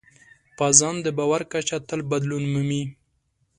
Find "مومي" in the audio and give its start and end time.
2.53-2.83